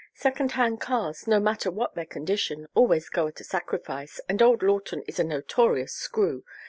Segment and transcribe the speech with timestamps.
[0.15, 4.63] Second hand cars, no matter what their condition, always go at a sacrifice, and old
[4.63, 6.43] Lawton is a notorious screw.